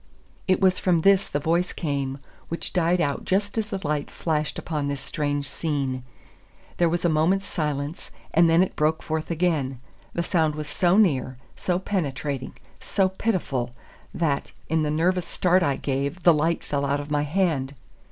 [0.47, 2.17] It was from this the voice came
[2.49, 6.01] which died out just as the light flashed upon this strange scene.
[6.77, 9.79] There was a moment's silence, and then it broke forth again.
[10.13, 13.75] The sound was so near, so penetrating, so pitiful,
[14.11, 17.75] that, in the nervous start I gave, the light fell out of my hand.